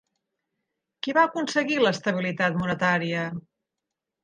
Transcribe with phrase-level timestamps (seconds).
[1.07, 3.29] Qui va aconseguir l'estabilitat monetària?